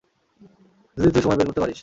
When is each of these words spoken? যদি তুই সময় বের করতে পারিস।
যদি 0.97 1.09
তুই 1.11 1.21
সময় 1.21 1.37
বের 1.37 1.47
করতে 1.47 1.61
পারিস। 1.61 1.79